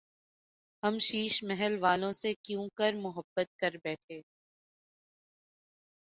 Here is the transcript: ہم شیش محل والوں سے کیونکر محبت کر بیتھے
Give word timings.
ہم 0.83 0.97
شیش 0.99 1.43
محل 1.43 1.77
والوں 1.81 2.13
سے 2.13 2.33
کیونکر 2.43 2.93
محبت 2.95 3.47
کر 3.57 3.77
بیتھے 3.83 4.21